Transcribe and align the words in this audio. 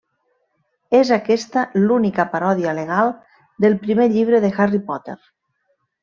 És 0.99 1.09
aquesta 1.17 1.65
l'única 1.83 2.25
paròdia 2.33 2.73
legal 2.79 3.13
del 3.65 3.75
primer 3.87 4.07
llibre 4.15 4.39
de 4.47 4.51
Harry 4.65 4.81
Potter. 4.89 5.17